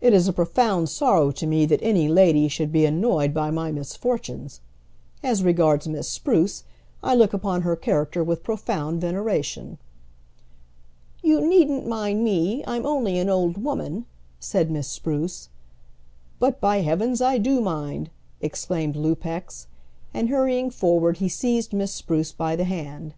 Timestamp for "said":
14.38-14.70